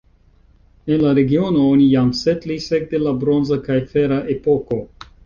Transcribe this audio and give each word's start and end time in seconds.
En 0.93 1.01
la 1.01 1.11
regiono 1.19 1.65
oni 1.73 1.85
jam 1.91 2.09
setlis 2.21 2.71
ekde 2.79 3.03
la 3.09 3.13
bronza 3.25 3.59
kaj 3.69 3.79
fera 3.93 4.19
epoko. 4.37 4.81